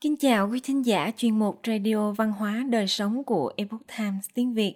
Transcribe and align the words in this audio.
Kính 0.00 0.16
chào 0.16 0.48
quý 0.50 0.60
thính 0.62 0.86
giả 0.86 1.10
chuyên 1.16 1.38
mục 1.38 1.60
Radio 1.66 2.12
Văn 2.12 2.32
hóa 2.32 2.64
Đời 2.70 2.86
Sống 2.86 3.24
của 3.24 3.52
Epoch 3.56 3.82
Times 3.98 4.28
tiếng 4.34 4.54
Việt. 4.54 4.74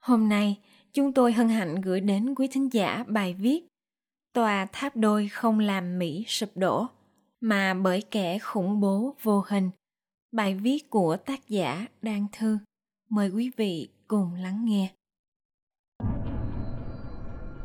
Hôm 0.00 0.28
nay, 0.28 0.58
chúng 0.92 1.12
tôi 1.12 1.32
hân 1.32 1.48
hạnh 1.48 1.80
gửi 1.80 2.00
đến 2.00 2.34
quý 2.34 2.48
thính 2.50 2.72
giả 2.72 3.04
bài 3.08 3.34
viết 3.34 3.66
Tòa 4.32 4.66
tháp 4.72 4.96
đôi 4.96 5.28
không 5.28 5.58
làm 5.58 5.98
Mỹ 5.98 6.24
sụp 6.28 6.50
đổ, 6.54 6.86
mà 7.40 7.74
bởi 7.74 8.02
kẻ 8.10 8.38
khủng 8.38 8.80
bố 8.80 9.14
vô 9.22 9.44
hình. 9.48 9.70
Bài 10.32 10.54
viết 10.54 10.90
của 10.90 11.16
tác 11.16 11.48
giả 11.48 11.86
Đan 12.02 12.26
Thư. 12.32 12.58
Mời 13.10 13.30
quý 13.30 13.50
vị 13.56 13.88
cùng 14.08 14.34
lắng 14.34 14.64
nghe. 14.64 14.92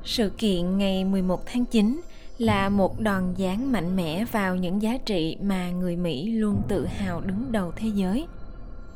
Sự 0.03 0.31
kiện 0.37 0.77
ngày 0.77 1.05
11 1.05 1.41
tháng 1.45 1.65
9 1.65 2.01
là 2.39 2.69
một 2.69 2.99
đòn 2.99 3.23
giáng 3.37 3.71
mạnh 3.71 3.95
mẽ 3.95 4.25
vào 4.25 4.55
những 4.55 4.81
giá 4.81 4.97
trị 5.05 5.37
mà 5.41 5.71
người 5.71 5.95
Mỹ 5.95 6.31
luôn 6.31 6.61
tự 6.67 6.85
hào 6.85 7.21
đứng 7.21 7.51
đầu 7.51 7.71
thế 7.75 7.87
giới. 7.87 8.27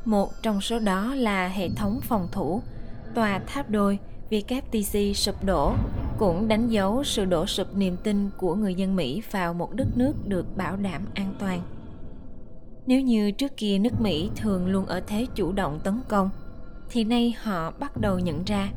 Một 0.06 0.30
trong 0.42 0.62
số 0.62 0.80
đó 0.80 1.16
là 1.16 1.48
hệ 1.48 1.70
thống 1.70 2.00
phòng 2.04 2.28
thủ, 2.32 2.62
tòa 3.16 3.40
tháp 3.48 3.70
đôi 3.70 4.00
vktc 4.32 4.98
sụp 5.16 5.44
đổ 5.44 5.74
cũng 6.18 6.48
đánh 6.48 6.68
dấu 6.68 7.04
sự 7.04 7.26
đổ 7.26 7.46
sụp 7.46 7.76
niềm 7.76 7.98
tin 8.04 8.30
của 8.38 8.56
người 8.56 8.76
dân 8.76 8.96
Mỹ 8.96 9.22
vào 9.32 9.54
một 9.54 9.73
đất 9.73 9.88
nước 9.96 10.14
được 10.28 10.58
bảo 10.58 10.76
đảm 10.76 11.06
an 11.14 11.34
toàn. 11.40 11.62
Nếu 12.86 13.02
như 13.02 13.32
trước 13.32 13.58
kia 13.58 13.80
nước 13.80 14.02
Mỹ 14.02 14.30
thường 14.36 14.68
luôn 14.68 14.86
ở 14.86 15.02
thế 15.08 15.28
chủ 15.36 15.52
động 15.52 15.80
tấn 15.84 16.02
công, 16.08 16.30
thì 16.90 17.04
nay 17.04 17.36
họ 17.42 17.72
bắt 17.80 17.98
đầu 17.98 18.20
nhận 18.20 18.44
ra 18.46 18.70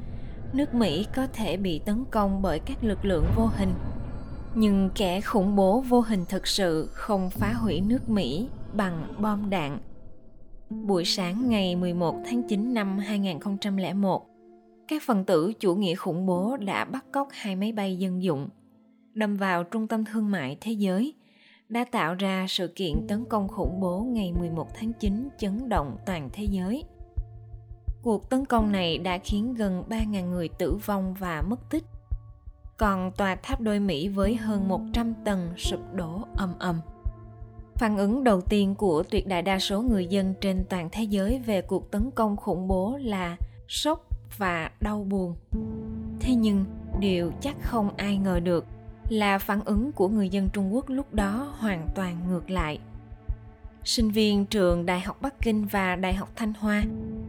nước 0.52 0.74
Mỹ 0.74 1.06
có 1.16 1.26
thể 1.26 1.56
bị 1.56 1.78
tấn 1.78 2.04
công 2.10 2.42
bởi 2.42 2.58
các 2.58 2.84
lực 2.84 3.04
lượng 3.04 3.24
vô 3.36 3.46
hình 3.56 3.72
nhưng 4.58 4.90
kẻ 4.94 5.20
khủng 5.20 5.56
bố 5.56 5.80
vô 5.80 6.00
hình 6.00 6.24
thực 6.28 6.46
sự 6.46 6.88
không 6.92 7.30
phá 7.30 7.52
hủy 7.52 7.80
nước 7.80 8.08
Mỹ 8.08 8.48
bằng 8.72 9.14
bom 9.20 9.50
đạn. 9.50 9.78
Buổi 10.70 11.04
sáng 11.04 11.48
ngày 11.48 11.76
11 11.76 12.16
tháng 12.24 12.42
9 12.48 12.74
năm 12.74 12.98
2001, 12.98 14.26
các 14.88 15.02
phần 15.06 15.24
tử 15.24 15.52
chủ 15.52 15.74
nghĩa 15.74 15.94
khủng 15.94 16.26
bố 16.26 16.56
đã 16.56 16.84
bắt 16.84 17.04
cóc 17.12 17.28
hai 17.32 17.56
máy 17.56 17.72
bay 17.72 17.96
dân 17.96 18.22
dụng, 18.22 18.48
đâm 19.14 19.36
vào 19.36 19.64
trung 19.64 19.88
tâm 19.88 20.04
thương 20.04 20.30
mại 20.30 20.56
thế 20.60 20.72
giới, 20.72 21.14
đã 21.68 21.84
tạo 21.84 22.14
ra 22.14 22.46
sự 22.48 22.68
kiện 22.68 23.06
tấn 23.08 23.24
công 23.24 23.48
khủng 23.48 23.80
bố 23.80 24.00
ngày 24.00 24.32
11 24.32 24.68
tháng 24.74 24.92
9 25.00 25.28
chấn 25.38 25.68
động 25.68 25.96
toàn 26.06 26.30
thế 26.32 26.44
giới. 26.50 26.84
Cuộc 28.02 28.30
tấn 28.30 28.44
công 28.44 28.72
này 28.72 28.98
đã 28.98 29.18
khiến 29.18 29.54
gần 29.54 29.84
3.000 29.88 30.30
người 30.30 30.48
tử 30.48 30.78
vong 30.86 31.14
và 31.18 31.42
mất 31.42 31.70
tích 31.70 31.84
còn 32.76 33.12
tòa 33.12 33.34
tháp 33.34 33.60
đôi 33.60 33.80
Mỹ 33.80 34.08
với 34.08 34.36
hơn 34.36 34.68
100 34.68 35.14
tầng 35.24 35.50
sụp 35.56 35.80
đổ 35.94 36.20
ầm 36.36 36.54
ầm. 36.58 36.80
Phản 37.74 37.96
ứng 37.96 38.24
đầu 38.24 38.40
tiên 38.40 38.74
của 38.74 39.02
tuyệt 39.02 39.26
đại 39.26 39.42
đa 39.42 39.58
số 39.58 39.82
người 39.82 40.06
dân 40.06 40.34
trên 40.40 40.64
toàn 40.68 40.88
thế 40.92 41.02
giới 41.02 41.38
về 41.38 41.62
cuộc 41.62 41.90
tấn 41.90 42.10
công 42.10 42.36
khủng 42.36 42.68
bố 42.68 42.98
là 43.00 43.36
sốc 43.68 44.06
và 44.38 44.70
đau 44.80 45.04
buồn. 45.04 45.34
Thế 46.20 46.34
nhưng, 46.34 46.64
điều 47.00 47.32
chắc 47.40 47.56
không 47.62 47.90
ai 47.96 48.16
ngờ 48.16 48.40
được 48.40 48.64
là 49.08 49.38
phản 49.38 49.60
ứng 49.64 49.92
của 49.92 50.08
người 50.08 50.28
dân 50.28 50.48
Trung 50.52 50.74
Quốc 50.74 50.88
lúc 50.88 51.14
đó 51.14 51.54
hoàn 51.58 51.88
toàn 51.94 52.16
ngược 52.28 52.50
lại. 52.50 52.78
Sinh 53.84 54.10
viên 54.10 54.46
trường 54.46 54.86
Đại 54.86 55.00
học 55.00 55.16
Bắc 55.20 55.34
Kinh 55.42 55.66
và 55.66 55.96
Đại 55.96 56.14
học 56.14 56.28
Thanh 56.36 56.52
Hoa, 56.60 56.82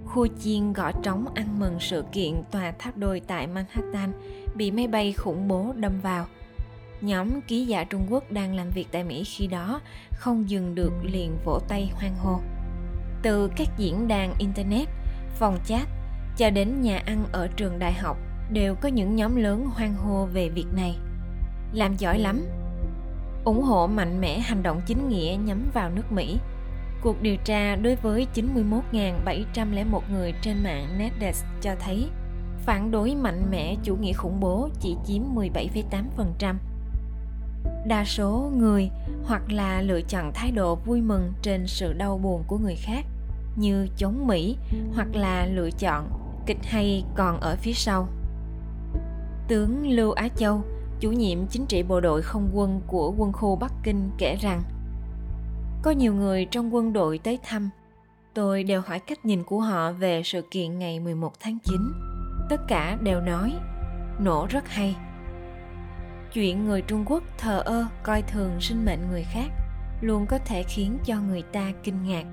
khu 0.07 0.27
chiên 0.39 0.73
gõ 0.73 0.91
trống 0.91 1.25
ăn 1.35 1.59
mừng 1.59 1.79
sự 1.79 2.03
kiện 2.11 2.43
tòa 2.51 2.71
tháp 2.79 2.97
đôi 2.97 3.21
tại 3.27 3.47
Manhattan 3.47 4.13
bị 4.55 4.71
máy 4.71 4.87
bay 4.87 5.13
khủng 5.13 5.47
bố 5.47 5.73
đâm 5.75 6.01
vào. 6.01 6.25
Nhóm 7.01 7.41
ký 7.41 7.65
giả 7.65 7.83
Trung 7.83 8.07
Quốc 8.09 8.31
đang 8.31 8.55
làm 8.55 8.69
việc 8.69 8.87
tại 8.91 9.03
Mỹ 9.03 9.23
khi 9.23 9.47
đó 9.47 9.81
không 10.11 10.49
dừng 10.49 10.75
được 10.75 10.93
liền 11.03 11.37
vỗ 11.45 11.59
tay 11.67 11.91
hoan 11.93 12.15
hô. 12.15 12.39
Từ 13.21 13.49
các 13.55 13.67
diễn 13.77 14.07
đàn 14.07 14.33
Internet, 14.39 14.87
phòng 15.35 15.59
chat 15.65 15.87
cho 16.37 16.49
đến 16.49 16.81
nhà 16.81 16.97
ăn 17.05 17.25
ở 17.31 17.47
trường 17.47 17.79
đại 17.79 17.93
học 17.93 18.17
đều 18.51 18.75
có 18.75 18.89
những 18.89 19.15
nhóm 19.15 19.35
lớn 19.35 19.65
hoan 19.65 19.93
hô 19.93 20.25
về 20.25 20.49
việc 20.49 20.67
này. 20.73 20.97
Làm 21.73 21.95
giỏi 21.95 22.19
lắm! 22.19 22.45
ủng 23.47 23.63
hộ 23.63 23.87
mạnh 23.87 24.21
mẽ 24.21 24.39
hành 24.39 24.63
động 24.63 24.81
chính 24.85 25.09
nghĩa 25.09 25.37
nhắm 25.45 25.69
vào 25.73 25.89
nước 25.89 26.11
Mỹ. 26.11 26.37
Cuộc 27.07 27.21
điều 27.21 27.35
tra 27.37 27.75
đối 27.75 27.95
với 27.95 28.27
91.701 28.33 29.99
người 30.11 30.33
trên 30.41 30.63
mạng 30.63 30.97
Netdesk 30.97 31.45
cho 31.61 31.75
thấy 31.79 32.07
phản 32.65 32.91
đối 32.91 33.15
mạnh 33.15 33.51
mẽ 33.51 33.75
chủ 33.83 33.95
nghĩa 33.95 34.13
khủng 34.13 34.39
bố 34.39 34.69
chỉ 34.79 34.95
chiếm 35.05 35.21
17,8%. 35.35 36.55
Đa 37.85 38.05
số 38.05 38.51
người 38.57 38.89
hoặc 39.25 39.51
là 39.51 39.81
lựa 39.81 40.01
chọn 40.01 40.31
thái 40.33 40.51
độ 40.51 40.75
vui 40.75 41.01
mừng 41.01 41.33
trên 41.41 41.67
sự 41.67 41.93
đau 41.93 42.17
buồn 42.17 42.43
của 42.47 42.57
người 42.57 42.75
khác 42.75 43.05
như 43.55 43.87
chống 43.97 44.27
Mỹ 44.27 44.57
hoặc 44.95 45.07
là 45.15 45.45
lựa 45.45 45.69
chọn 45.71 46.09
kịch 46.45 46.65
hay 46.65 47.03
còn 47.15 47.39
ở 47.39 47.55
phía 47.55 47.73
sau. 47.73 48.07
Tướng 49.47 49.87
Lưu 49.89 50.11
Á 50.11 50.27
Châu, 50.35 50.61
chủ 50.99 51.11
nhiệm 51.11 51.47
chính 51.47 51.65
trị 51.65 51.83
bộ 51.83 51.99
đội 52.01 52.21
không 52.21 52.49
quân 52.53 52.81
của 52.87 53.13
quân 53.17 53.33
khu 53.33 53.55
Bắc 53.55 53.73
Kinh 53.83 54.09
kể 54.17 54.35
rằng 54.35 54.63
có 55.87 55.91
nhiều 55.91 56.13
người 56.13 56.45
trong 56.45 56.75
quân 56.75 56.93
đội 56.93 57.17
tới 57.17 57.39
thăm. 57.43 57.69
Tôi 58.33 58.63
đều 58.63 58.81
hỏi 58.81 58.99
cách 58.99 59.25
nhìn 59.25 59.43
của 59.43 59.59
họ 59.59 59.91
về 59.91 60.21
sự 60.25 60.41
kiện 60.51 60.79
ngày 60.79 60.99
11 60.99 61.39
tháng 61.39 61.57
9 61.63 61.91
tất 62.49 62.61
cả 62.67 62.97
đều 63.01 63.21
nói, 63.21 63.53
nổ 64.19 64.47
rất 64.49 64.69
hay. 64.69 64.95
Chuyện 66.33 66.65
người 66.65 66.81
trung 66.81 67.03
quốc 67.05 67.23
thờ 67.37 67.61
ơ, 67.65 67.85
coi 68.03 68.21
thường 68.21 68.61
sinh 68.61 68.85
mệnh 68.85 69.09
người 69.11 69.23
khác 69.23 69.47
luôn 70.01 70.25
có 70.25 70.37
thể 70.37 70.63
khiến 70.63 70.97
cho 71.05 71.15
người 71.21 71.41
ta 71.41 71.71
kinh 71.83 72.03
ngạc. 72.03 72.25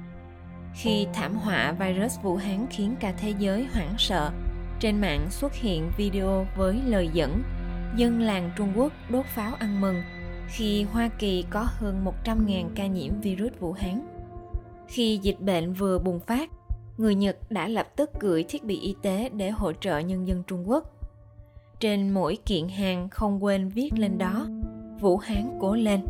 Khi 0.74 1.06
thảm 1.14 1.34
họa 1.34 1.72
virus 1.72 2.20
vũ 2.22 2.36
hán 2.36 2.66
khiến 2.70 2.94
cả 3.00 3.12
thế 3.18 3.34
giới 3.38 3.66
hoảng 3.72 3.94
sợ, 3.98 4.30
trên 4.80 5.00
mạng 5.00 5.26
xuất 5.30 5.54
hiện 5.54 5.90
video 5.96 6.46
với 6.56 6.80
lời 6.86 7.10
dẫn, 7.12 7.42
dân 7.96 8.20
làng 8.20 8.50
Trung 8.56 8.72
Quốc 8.76 8.92
đốt 9.08 9.26
pháo 9.26 9.54
ăn 9.54 9.80
mừng 9.80 10.02
khi 10.48 10.82
Hoa 10.82 11.10
Kỳ 11.18 11.44
có 11.50 11.66
hơn 11.68 12.04
100.000 12.24 12.68
ca 12.74 12.86
nhiễm 12.86 13.20
virus 13.20 13.52
Vũ 13.60 13.72
Hán. 13.72 14.00
Khi 14.88 15.18
dịch 15.22 15.40
bệnh 15.40 15.72
vừa 15.72 15.98
bùng 15.98 16.20
phát, 16.20 16.50
người 16.98 17.14
Nhật 17.14 17.36
đã 17.50 17.68
lập 17.68 17.88
tức 17.96 18.10
gửi 18.20 18.44
thiết 18.48 18.64
bị 18.64 18.80
y 18.80 18.94
tế 19.02 19.28
để 19.28 19.50
hỗ 19.50 19.72
trợ 19.72 19.98
nhân 19.98 20.28
dân 20.28 20.42
Trung 20.46 20.68
Quốc. 20.68 20.90
Trên 21.80 22.10
mỗi 22.10 22.38
kiện 22.46 22.68
hàng 22.68 23.08
không 23.08 23.44
quên 23.44 23.68
viết 23.68 23.90
lên 23.96 24.18
đó, 24.18 24.46
Vũ 25.00 25.16
Hán 25.16 25.58
cố 25.60 25.74
lên. 25.74 26.00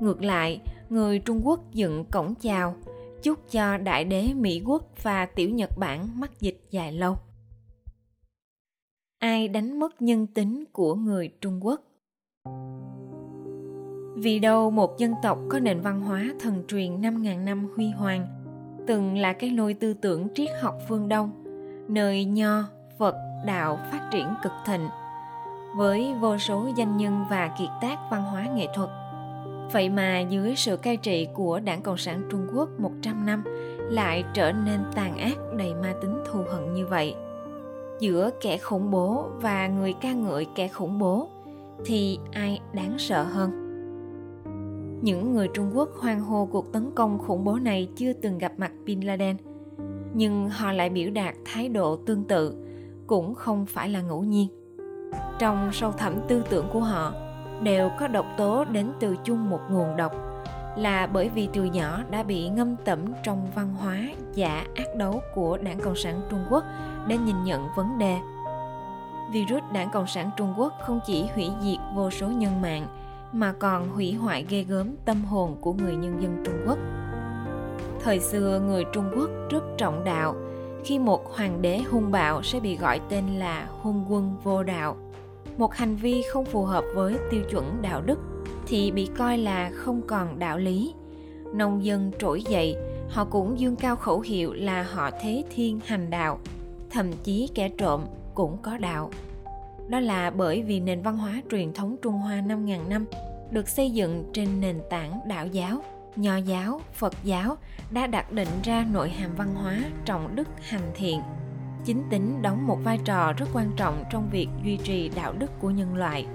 Ngược 0.00 0.22
lại, 0.22 0.60
người 0.88 1.18
Trung 1.18 1.40
Quốc 1.44 1.60
dựng 1.72 2.04
cổng 2.04 2.34
chào, 2.34 2.76
chúc 3.22 3.50
cho 3.50 3.76
đại 3.76 4.04
đế 4.04 4.32
Mỹ 4.34 4.62
Quốc 4.66 4.82
và 5.02 5.26
tiểu 5.26 5.50
Nhật 5.50 5.70
Bản 5.78 6.20
mắc 6.20 6.40
dịch 6.40 6.60
dài 6.70 6.92
lâu. 6.92 7.16
Ai 9.18 9.48
đánh 9.48 9.78
mất 9.80 10.02
nhân 10.02 10.26
tính 10.26 10.64
của 10.72 10.94
người 10.94 11.30
Trung 11.40 11.64
Quốc? 11.64 11.80
Vì 14.22 14.38
đâu 14.38 14.70
một 14.70 14.98
dân 14.98 15.14
tộc 15.22 15.38
có 15.48 15.58
nền 15.58 15.80
văn 15.80 16.00
hóa 16.00 16.24
thần 16.40 16.62
truyền 16.68 17.00
5.000 17.00 17.44
năm 17.44 17.68
huy 17.76 17.90
hoàng– 17.90 18.26
từng 18.90 19.16
là 19.16 19.32
cái 19.32 19.50
nôi 19.50 19.74
tư 19.74 19.94
tưởng 19.94 20.28
triết 20.34 20.48
học 20.62 20.74
phương 20.88 21.08
Đông, 21.08 21.30
nơi 21.88 22.24
nho, 22.24 22.64
Phật, 22.98 23.14
đạo 23.46 23.78
phát 23.92 24.08
triển 24.12 24.26
cực 24.42 24.52
thịnh, 24.66 24.88
với 25.76 26.14
vô 26.20 26.38
số 26.38 26.68
danh 26.76 26.96
nhân 26.96 27.24
và 27.30 27.50
kiệt 27.58 27.68
tác 27.82 27.96
văn 28.10 28.22
hóa 28.22 28.46
nghệ 28.54 28.66
thuật. 28.74 28.90
Vậy 29.72 29.88
mà 29.88 30.20
dưới 30.20 30.56
sự 30.56 30.76
cai 30.76 30.96
trị 30.96 31.28
của 31.34 31.60
Đảng 31.60 31.82
Cộng 31.82 31.96
sản 31.96 32.22
Trung 32.30 32.46
Quốc 32.54 32.68
100 32.78 33.26
năm 33.26 33.44
lại 33.78 34.24
trở 34.34 34.52
nên 34.52 34.80
tàn 34.94 35.18
ác 35.18 35.36
đầy 35.56 35.74
ma 35.74 35.94
tính 36.02 36.14
thù 36.32 36.40
hận 36.52 36.72
như 36.72 36.86
vậy. 36.86 37.14
Giữa 38.00 38.30
kẻ 38.40 38.58
khủng 38.58 38.90
bố 38.90 39.26
và 39.40 39.66
người 39.66 39.92
ca 40.00 40.12
ngợi 40.12 40.46
kẻ 40.54 40.68
khủng 40.68 40.98
bố 40.98 41.28
thì 41.84 42.18
ai 42.32 42.60
đáng 42.72 42.98
sợ 42.98 43.22
hơn? 43.22 43.69
Những 45.02 45.32
người 45.32 45.48
Trung 45.54 45.70
Quốc 45.74 45.88
hoan 46.00 46.20
hô 46.20 46.48
cuộc 46.52 46.72
tấn 46.72 46.90
công 46.94 47.18
khủng 47.18 47.44
bố 47.44 47.58
này 47.58 47.88
chưa 47.96 48.12
từng 48.12 48.38
gặp 48.38 48.52
mặt 48.56 48.72
Bin 48.84 49.00
Laden, 49.00 49.36
nhưng 50.14 50.48
họ 50.48 50.72
lại 50.72 50.90
biểu 50.90 51.10
đạt 51.10 51.34
thái 51.44 51.68
độ 51.68 51.96
tương 51.96 52.24
tự, 52.24 52.66
cũng 53.06 53.34
không 53.34 53.66
phải 53.66 53.88
là 53.88 54.00
ngẫu 54.00 54.24
nhiên. 54.24 54.48
Trong 55.38 55.70
sâu 55.72 55.92
thẳm 55.92 56.14
tư 56.28 56.42
tưởng 56.50 56.66
của 56.72 56.80
họ 56.80 57.12
đều 57.62 57.90
có 58.00 58.08
độc 58.08 58.26
tố 58.36 58.64
đến 58.64 58.92
từ 59.00 59.16
chung 59.24 59.50
một 59.50 59.60
nguồn 59.70 59.96
độc, 59.96 60.12
là 60.76 61.06
bởi 61.06 61.28
vì 61.28 61.48
từ 61.52 61.64
nhỏ 61.64 62.02
đã 62.10 62.22
bị 62.22 62.48
ngâm 62.48 62.76
tẩm 62.84 62.98
trong 63.24 63.48
văn 63.54 63.74
hóa 63.74 63.98
giả 64.34 64.66
ác 64.74 64.96
đấu 64.96 65.20
của 65.34 65.58
Đảng 65.58 65.80
Cộng 65.80 65.96
sản 65.96 66.20
Trung 66.30 66.44
Quốc 66.50 66.64
để 67.06 67.18
nhìn 67.18 67.44
nhận 67.44 67.66
vấn 67.76 67.98
đề. 67.98 68.16
Virus 69.32 69.62
Đảng 69.72 69.90
Cộng 69.90 70.06
sản 70.06 70.30
Trung 70.36 70.54
Quốc 70.58 70.72
không 70.86 71.00
chỉ 71.06 71.26
hủy 71.34 71.48
diệt 71.62 71.78
vô 71.94 72.10
số 72.10 72.28
nhân 72.28 72.60
mạng, 72.60 72.86
mà 73.32 73.52
còn 73.52 73.88
hủy 73.88 74.12
hoại 74.12 74.46
ghê 74.48 74.62
gớm 74.62 74.94
tâm 75.04 75.24
hồn 75.24 75.56
của 75.60 75.72
người 75.72 75.96
nhân 75.96 76.22
dân 76.22 76.42
Trung 76.44 76.54
Quốc. 76.66 76.78
Thời 78.00 78.20
xưa 78.20 78.60
người 78.66 78.84
Trung 78.92 79.10
Quốc 79.16 79.30
rất 79.50 79.64
trọng 79.78 80.04
đạo, 80.04 80.34
khi 80.84 80.98
một 80.98 81.36
hoàng 81.36 81.62
đế 81.62 81.78
hung 81.78 82.10
bạo 82.10 82.42
sẽ 82.42 82.60
bị 82.60 82.76
gọi 82.76 83.00
tên 83.08 83.26
là 83.26 83.68
hung 83.80 84.04
quân 84.08 84.36
vô 84.42 84.62
đạo. 84.62 84.96
Một 85.56 85.74
hành 85.74 85.96
vi 85.96 86.22
không 86.32 86.44
phù 86.44 86.64
hợp 86.64 86.84
với 86.94 87.18
tiêu 87.30 87.42
chuẩn 87.50 87.82
đạo 87.82 88.02
đức 88.02 88.18
thì 88.66 88.90
bị 88.90 89.08
coi 89.18 89.38
là 89.38 89.70
không 89.74 90.02
còn 90.06 90.38
đạo 90.38 90.58
lý. 90.58 90.94
nông 91.54 91.84
dân 91.84 92.10
trỗi 92.18 92.42
dậy 92.42 92.76
họ 93.10 93.24
cũng 93.24 93.60
dương 93.60 93.76
cao 93.76 93.96
khẩu 93.96 94.20
hiệu 94.20 94.52
là 94.52 94.82
họ 94.82 95.10
thế 95.22 95.44
thiên 95.54 95.80
hành 95.86 96.10
đạo 96.10 96.38
thậm 96.90 97.12
chí 97.24 97.48
kẻ 97.54 97.68
trộm 97.68 98.00
cũng 98.34 98.58
có 98.62 98.78
đạo 98.78 99.10
đó 99.90 100.00
là 100.00 100.30
bởi 100.30 100.62
vì 100.62 100.80
nền 100.80 101.02
văn 101.02 101.16
hóa 101.16 101.42
truyền 101.50 101.72
thống 101.72 101.96
Trung 102.02 102.14
Hoa 102.14 102.36
5.000 102.36 102.88
năm 102.88 103.06
được 103.50 103.68
xây 103.68 103.90
dựng 103.90 104.30
trên 104.32 104.60
nền 104.60 104.80
tảng 104.90 105.20
đạo 105.28 105.46
giáo, 105.46 105.82
nho 106.16 106.36
giáo, 106.36 106.80
Phật 106.92 107.14
giáo 107.24 107.56
đã 107.90 108.06
đặt 108.06 108.32
định 108.32 108.48
ra 108.64 108.86
nội 108.92 109.10
hàm 109.10 109.34
văn 109.34 109.54
hóa 109.54 109.78
trọng 110.04 110.36
đức 110.36 110.48
hành 110.60 110.90
thiện. 110.94 111.20
Chính 111.84 112.02
tính 112.10 112.42
đóng 112.42 112.66
một 112.66 112.78
vai 112.84 112.98
trò 113.04 113.32
rất 113.32 113.46
quan 113.52 113.70
trọng 113.76 114.04
trong 114.10 114.28
việc 114.30 114.48
duy 114.64 114.76
trì 114.76 115.08
đạo 115.08 115.34
đức 115.38 115.50
của 115.60 115.70
nhân 115.70 115.94
loại. 115.94 116.26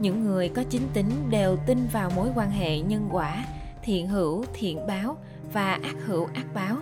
Những 0.00 0.24
người 0.24 0.48
có 0.48 0.64
chính 0.70 0.88
tính 0.94 1.10
đều 1.30 1.56
tin 1.66 1.86
vào 1.92 2.10
mối 2.16 2.28
quan 2.34 2.50
hệ 2.50 2.80
nhân 2.80 3.08
quả, 3.10 3.44
thiện 3.82 4.08
hữu, 4.08 4.44
thiện 4.54 4.86
báo 4.86 5.16
và 5.52 5.72
ác 5.72 5.96
hữu, 6.06 6.28
ác 6.34 6.46
báo. 6.54 6.76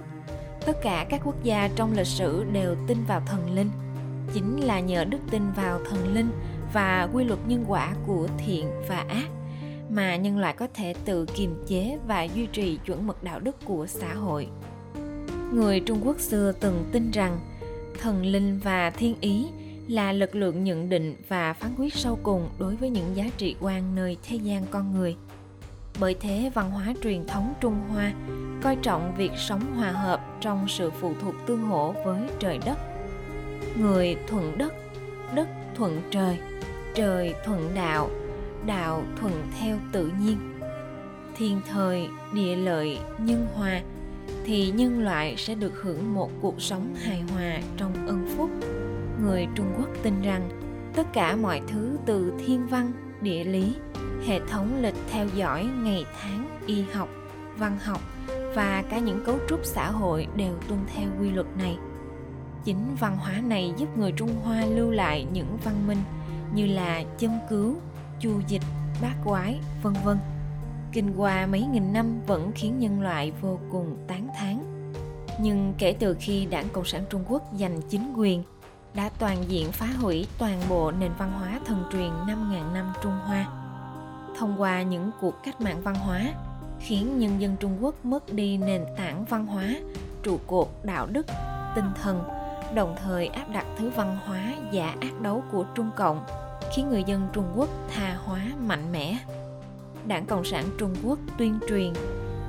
Tất 0.67 0.76
cả 0.82 1.06
các 1.09 1.20
quốc 1.25 1.43
gia 1.43 1.69
trong 1.76 1.93
lịch 1.93 2.06
sử 2.06 2.44
đều 2.52 2.76
tin 2.87 3.05
vào 3.05 3.20
thần 3.26 3.55
linh– 3.55 3.70
chính 4.32 4.61
là 4.61 4.81
nhờ 4.81 5.05
đức 5.05 5.19
tin 5.31 5.52
vào 5.52 5.81
thần 5.90 6.14
linh 6.14 6.31
và 6.73 7.08
quy 7.12 7.25
luật 7.25 7.40
nhân 7.49 7.64
quả 7.69 7.94
của 8.06 8.28
thiện 8.38 8.70
và 8.88 9.05
ác 9.08 9.28
mà 9.90 10.17
nhân 10.17 10.38
loại 10.38 10.55
có 10.55 10.69
thể 10.75 10.94
tự 11.05 11.26
kiềm 11.34 11.64
chế 11.67 11.99
và 12.06 12.23
duy 12.23 12.46
trì 12.46 12.78
chuẩn 12.84 13.06
mực 13.06 13.23
đạo 13.23 13.40
đức 13.40 13.56
của 13.64 13.87
xã 13.87 14.14
hội. 14.14 14.49
Người 15.52 15.81
trung 15.81 16.00
quốc 16.05 16.20
xưa 16.20 16.52
từng 16.61 16.84
tin 16.93 17.11
rằng 17.11 17.38
thần 18.00 18.26
linh 18.26 18.58
và 18.58 18.90
thiên 18.90 19.14
ý 19.20 19.46
là 19.88 20.12
lực 20.12 20.34
lượng 20.34 20.64
nhận 20.64 20.88
định 20.88 21.17
và 21.28 21.52
phán 21.52 21.70
quyết 21.78 21.94
sâu 21.94 22.19
cùng 22.23 22.49
đối 22.58 22.76
với 22.76 22.90
những 22.90 23.17
giá 23.17 23.25
trị 23.37 23.56
quan 23.61 23.94
nơi 23.94 24.17
thế 24.28 24.37
gian 24.37 24.67
con 24.70 24.94
người. 24.94 25.17
Bởi 26.00 26.14
thế, 26.20 26.50
văn 26.55 26.70
hóa 26.70 26.94
truyền 27.02 27.26
thống 27.26 27.55
trung 27.61 27.81
hoa 27.88 28.12
coi 28.62 28.76
trọng 28.76 29.14
việc 29.17 29.32
sống 29.37 29.76
hòa 29.76 29.90
hợp 29.90 30.20
trong 30.40 30.69
sự 30.69 30.90
phụ 31.00 31.12
thuộc 31.23 31.34
tương 31.46 31.62
hỗ 31.62 31.94
với 32.05 32.20
trời 32.40 32.58
đất 32.67 32.78
người 33.76 34.16
thuận 34.26 34.58
đất 34.58 34.74
đất 35.34 35.48
thuận 35.74 36.02
trời 36.10 36.38
trời 36.94 37.34
thuận 37.44 37.74
đạo 37.74 38.10
đạo 38.66 39.02
thuận 39.20 39.32
theo 39.60 39.76
tự 39.92 40.10
nhiên. 40.20 40.38
Thiên 41.36 41.60
thời, 41.68 42.08
địa 42.32 42.56
lợi, 42.56 42.98
nhân 43.18 43.46
hòa, 43.54 43.82
thì 44.44 44.70
nhân 44.70 45.04
loại 45.04 45.34
sẽ 45.36 45.54
được 45.54 45.82
hưởng 45.82 46.14
một 46.14 46.30
cuộc 46.40 46.62
sống 46.62 46.94
hài 46.94 47.20
hòa 47.20 47.58
trong 47.76 48.06
ân 48.06 48.28
phúc. 48.36 48.50
Người 49.22 49.46
trung 49.54 49.74
quốc 49.78 49.88
tin 50.02 50.22
rằng, 50.22 50.48
tất 50.94 51.12
cả 51.12 51.36
mọi 51.36 51.60
thứ 51.68 51.96
từ 52.06 52.32
thiên 52.46 52.66
văn, 52.66 52.92
địa 53.20 53.44
lý, 53.44 53.74
hệ 54.26 54.40
thống 54.48 54.82
lịch 54.82 54.94
theo 55.10 55.26
dõi 55.34 55.68
ngày 55.82 56.04
tháng, 56.20 56.58
y 56.66 56.84
học, 56.92 57.08
văn 57.58 57.78
học 57.84 58.00
và 58.54 58.84
cả 58.90 58.98
những 58.98 59.24
cấu 59.24 59.38
trúc 59.48 59.60
xã 59.64 59.90
hội 59.90 60.26
đều 60.36 60.54
tuân 60.68 60.80
theo 60.94 61.08
quy 61.20 61.30
luật 61.30 61.46
này 61.58 61.78
chính 62.66 62.96
văn 63.00 63.16
hóa 63.16 63.40
này 63.44 63.72
giúp 63.76 63.98
người 63.98 64.12
trung 64.12 64.30
hoa 64.44 64.64
lưu 64.64 64.90
lại 64.90 65.26
những 65.32 65.58
văn 65.64 65.86
minh 65.86 65.98
như 66.54 66.66
là 66.66 67.02
châm 67.18 67.30
cứu 67.48 67.76
chu 68.20 68.40
dịch 68.48 68.62
bát 69.02 69.14
quái 69.24 69.60
vân 69.82 69.94
vân 70.04 70.18
kinh 70.92 71.12
qua 71.16 71.46
mấy 71.46 71.62
nghìn 71.62 71.92
năm 71.92 72.20
vẫn 72.26 72.52
khiến 72.54 72.78
nhân 72.78 73.00
loại 73.00 73.32
vô 73.40 73.58
cùng 73.70 73.96
tán 74.06 74.28
thán 74.38 74.62
nhưng 75.40 75.74
kể 75.78 75.96
từ 75.98 76.16
khi 76.20 76.46
đảng 76.46 76.68
cộng 76.72 76.84
sản 76.84 77.04
trung 77.10 77.24
quốc 77.28 77.42
giành 77.58 77.80
chính 77.88 78.12
quyền 78.16 78.42
đã 78.94 79.10
toàn 79.18 79.44
diện 79.48 79.72
phá 79.72 79.86
hủy 79.86 80.26
toàn 80.38 80.60
bộ 80.68 80.90
nền 80.90 81.12
văn 81.18 81.32
hóa 81.32 81.60
thần 81.66 81.84
truyền 81.92 82.10
5.000 82.10 82.72
năm 82.72 82.92
Trung 83.02 83.12
Hoa. 83.12 83.46
Thông 84.38 84.60
qua 84.60 84.82
những 84.82 85.10
cuộc 85.20 85.34
cách 85.44 85.60
mạng 85.60 85.80
văn 85.82 85.94
hóa, 85.94 86.32
khiến 86.80 87.18
nhân 87.18 87.40
dân 87.40 87.56
Trung 87.60 87.78
Quốc 87.80 88.04
mất 88.04 88.32
đi 88.32 88.56
nền 88.56 88.84
tảng 88.96 89.24
văn 89.24 89.46
hóa, 89.46 89.74
trụ 90.22 90.38
cột 90.46 90.68
đạo 90.84 91.06
đức, 91.06 91.26
tinh 91.74 91.90
thần 92.02 92.36
đồng 92.74 92.96
thời 93.02 93.26
áp 93.26 93.44
đặt 93.52 93.66
thứ 93.76 93.90
văn 93.96 94.16
hóa 94.26 94.42
giả 94.70 94.94
ác 95.00 95.20
đấu 95.20 95.44
của 95.52 95.64
Trung 95.74 95.90
Cộng, 95.96 96.24
khiến 96.74 96.88
người 96.88 97.04
dân 97.04 97.28
Trung 97.32 97.52
Quốc 97.56 97.68
tha 97.94 98.16
hóa 98.24 98.40
mạnh 98.66 98.92
mẽ. 98.92 99.18
Đảng 100.06 100.26
Cộng 100.26 100.44
sản 100.44 100.64
Trung 100.78 100.94
Quốc 101.04 101.18
tuyên 101.38 101.58
truyền 101.68 101.92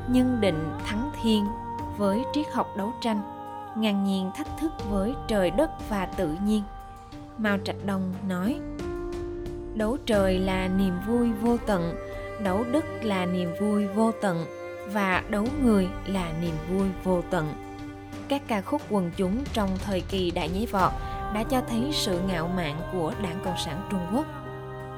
nhân 0.09 0.37
định 0.41 0.69
thắng 0.85 1.11
thiên 1.21 1.45
với 1.97 2.19
triết 2.33 2.45
học 2.53 2.67
đấu 2.77 2.93
tranh, 3.01 3.21
ngang 3.77 4.03
nhiên 4.03 4.31
thách 4.35 4.47
thức 4.59 4.71
với 4.89 5.13
trời 5.27 5.51
đất 5.51 5.69
và 5.89 6.05
tự 6.05 6.35
nhiên. 6.45 6.63
Mao 7.37 7.57
Trạch 7.63 7.85
Đông 7.85 8.13
nói, 8.27 8.59
đấu 9.75 9.97
trời 10.05 10.39
là 10.39 10.67
niềm 10.67 10.93
vui 11.07 11.31
vô 11.41 11.57
tận, 11.65 11.95
đấu 12.43 12.63
đất 12.71 12.85
là 13.01 13.25
niềm 13.25 13.49
vui 13.59 13.87
vô 13.87 14.11
tận 14.21 14.45
và 14.93 15.23
đấu 15.29 15.45
người 15.63 15.89
là 16.05 16.31
niềm 16.41 16.55
vui 16.69 16.87
vô 17.03 17.21
tận 17.29 17.66
các 18.29 18.41
ca 18.47 18.62
khúc 18.62 18.81
quần 18.89 19.12
chúng 19.18 19.44
trong 19.53 19.69
thời 19.85 20.01
kỳ 20.01 20.31
đại 20.31 20.50
nhảy 20.50 20.65
vọt 20.65 20.91
đã 21.33 21.44
cho 21.44 21.62
thấy 21.69 21.89
sự 21.94 22.19
ngạo 22.27 22.47
mạn 22.56 22.81
của 22.91 23.13
đảng 23.24 23.39
Cộng 23.45 23.57
sản 23.65 23.88
Trung 23.91 24.07
Quốc. 24.13 24.25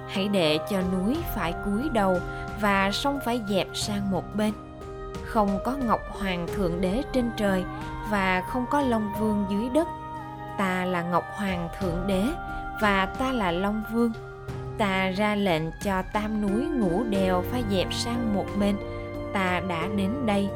Hãy 0.08 0.28
để 0.28 0.60
cho 0.70 0.81
núi 0.81 1.18
phải 1.36 1.54
cúi 1.66 1.90
đầu 1.90 2.18
và 2.62 2.92
sông 2.92 3.20
phải 3.26 3.42
dẹp 3.50 3.68
sang 3.74 4.12
một 4.12 4.36
bên. 4.36 4.54
Không 5.26 5.60
có 5.66 5.76
Ngọc 5.76 6.02
Hoàng 6.12 6.48
Thượng 6.56 6.81
Đế 6.81 7.04
trên 7.14 7.31
trời 7.38 7.64
và 8.12 8.42
không 8.42 8.66
có 8.70 8.81
Long 8.81 9.14
Vương 9.20 9.46
dưới 9.50 9.70
đất. 9.74 9.88
Ta 10.58 10.86
là 10.86 11.02
Ngọc 11.02 11.24
Hoàng 11.36 11.70
Thượng 11.80 12.08
Đế 12.08 12.24
và 12.81 13.06
ta 13.06 13.31
là 13.31 13.52
Long 13.52 13.84
Vương. 13.94 14.12
Ta 14.78 15.10
ra 15.10 15.36
lệnh 15.36 15.64
cho 15.84 16.02
tam 16.14 16.42
núi 16.42 16.66
ngũ 16.66 17.04
đèo 17.04 17.44
phải 17.52 17.64
dẹp 17.72 17.94
sang 17.94 18.36
một 18.36 18.46
bên. 18.60 18.76
Ta 19.34 19.62
đã 19.68 19.88
đến 19.96 20.26
đây 20.26 20.50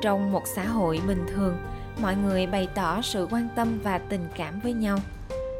trong 0.00 0.32
một 0.32 0.42
xã 0.46 0.66
hội 0.66 1.00
bình 1.06 1.26
thường, 1.34 1.56
mọi 2.02 2.16
người 2.16 2.46
bày 2.46 2.68
tỏ 2.74 3.02
sự 3.02 3.28
quan 3.30 3.48
tâm 3.56 3.78
và 3.82 3.98
tình 3.98 4.28
cảm 4.36 4.60
với 4.60 4.72
nhau, 4.72 4.98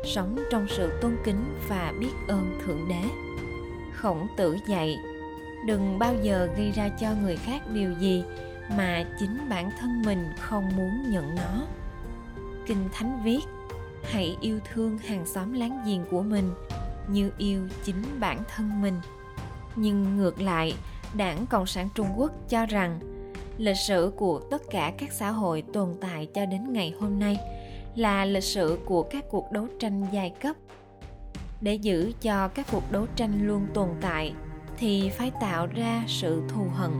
sống 0.05 0.39
trong 0.51 0.67
sự 0.69 0.99
tôn 1.01 1.17
kính 1.25 1.59
và 1.69 1.93
biết 2.01 2.13
ơn 2.29 2.59
thượng 2.65 2.89
đế. 2.89 3.09
Khổng 3.95 4.27
tử 4.37 4.57
dạy, 4.69 4.97
đừng 5.67 5.99
bao 5.99 6.15
giờ 6.23 6.49
gây 6.57 6.71
ra 6.71 6.89
cho 6.89 7.09
người 7.23 7.37
khác 7.37 7.63
điều 7.73 7.93
gì 7.93 8.25
mà 8.77 9.05
chính 9.21 9.49
bản 9.49 9.71
thân 9.81 10.03
mình 10.03 10.25
không 10.41 10.69
muốn 10.77 11.11
nhận 11.11 11.35
nó. 11.35 11.63
Kinh 12.67 12.89
thánh 12.93 13.21
viết, 13.25 13.41
hãy 14.05 14.37
yêu 14.41 14.59
thương 14.73 14.99
hàng 14.99 15.27
xóm 15.27 15.53
láng 15.53 15.83
giềng 15.87 16.05
của 16.11 16.23
mình 16.23 16.55
như 17.09 17.31
yêu 17.39 17.69
chính 17.85 18.05
bản 18.21 18.43
thân 18.57 18.83
mình. 18.83 19.01
Nhưng 19.77 20.17
ngược 20.17 20.41
lại, 20.41 20.75
đảng 21.15 21.47
cộng 21.47 21.67
sản 21.67 21.89
trung 21.95 22.09
quốc 22.17 22.33
cho 22.49 22.67
rằng 22.67 23.01
lịch 23.59 23.77
sử 23.77 24.13
của 24.17 24.41
tất 24.51 24.63
cả 24.71 24.93
các 24.99 25.13
xã 25.13 25.31
hội 25.31 25.63
tồn 25.73 25.89
tại 26.01 26.29
cho 26.35 26.47
đến 26.47 26.73
ngày 26.73 26.95
hôm 27.01 27.19
nay 27.19 27.39
là 27.95 28.25
lịch 28.25 28.45
sử 28.45 28.79
của 28.87 29.03
các 29.03 29.25
cuộc 29.31 29.53
đấu 29.53 29.67
tranh 29.81 30.07
giai 30.13 30.31
cấp. 30.31 30.57
Để 31.61 31.75
giữ 31.75 32.13
cho 32.21 32.49
các 32.49 32.67
cuộc 32.73 32.93
đấu 32.93 33.07
tranh 33.17 33.47
luôn 33.47 33.67
tồn 33.75 33.89
tại 34.01 34.35
thì 34.79 35.09
phải 35.09 35.33
tạo 35.41 35.67
ra 35.67 36.05
sự 36.07 36.43
thù 36.49 36.67
hận. 36.75 36.91